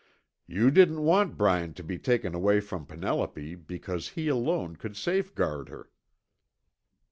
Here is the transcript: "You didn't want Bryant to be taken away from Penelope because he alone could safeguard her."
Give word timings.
"You 0.47 0.71
didn't 0.71 1.01
want 1.03 1.37
Bryant 1.37 1.75
to 1.75 1.83
be 1.83 1.99
taken 1.99 2.33
away 2.33 2.59
from 2.59 2.87
Penelope 2.87 3.53
because 3.53 4.09
he 4.09 4.29
alone 4.29 4.75
could 4.75 4.97
safeguard 4.97 5.69
her." 5.69 5.91